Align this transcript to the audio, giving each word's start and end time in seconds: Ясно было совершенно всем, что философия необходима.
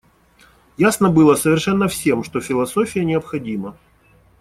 Ясно 0.77 1.11
было 1.11 1.35
совершенно 1.35 1.87
всем, 1.87 2.23
что 2.23 2.41
философия 2.41 3.05
необходима. 3.05 3.77